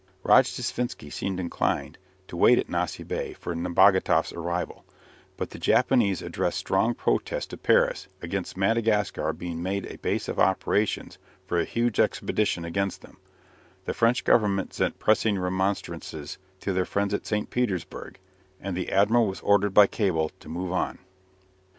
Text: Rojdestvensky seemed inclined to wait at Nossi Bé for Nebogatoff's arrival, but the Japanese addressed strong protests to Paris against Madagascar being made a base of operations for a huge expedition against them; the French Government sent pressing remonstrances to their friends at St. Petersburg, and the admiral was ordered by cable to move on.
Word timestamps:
Rojdestvensky 0.25 1.13
seemed 1.13 1.39
inclined 1.39 1.99
to 2.27 2.35
wait 2.35 2.57
at 2.57 2.67
Nossi 2.69 3.03
Bé 3.05 3.37
for 3.37 3.53
Nebogatoff's 3.53 4.33
arrival, 4.33 4.83
but 5.37 5.51
the 5.51 5.59
Japanese 5.59 6.23
addressed 6.23 6.57
strong 6.57 6.95
protests 6.95 7.45
to 7.45 7.57
Paris 7.57 8.07
against 8.19 8.57
Madagascar 8.57 9.31
being 9.31 9.61
made 9.61 9.85
a 9.85 9.99
base 9.99 10.27
of 10.27 10.39
operations 10.39 11.19
for 11.45 11.59
a 11.59 11.65
huge 11.65 11.99
expedition 11.99 12.65
against 12.65 13.03
them; 13.03 13.17
the 13.85 13.93
French 13.93 14.23
Government 14.23 14.73
sent 14.73 14.97
pressing 14.97 15.37
remonstrances 15.37 16.39
to 16.61 16.73
their 16.73 16.83
friends 16.85 17.13
at 17.13 17.27
St. 17.27 17.51
Petersburg, 17.51 18.17
and 18.59 18.75
the 18.75 18.91
admiral 18.91 19.27
was 19.27 19.39
ordered 19.41 19.75
by 19.75 19.85
cable 19.85 20.29
to 20.39 20.49
move 20.49 20.71
on. 20.71 20.97